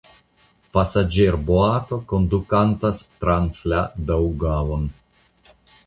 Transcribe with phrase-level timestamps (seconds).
[0.77, 4.93] Pasaĝerboato kondukantas trans la Daŭgavon.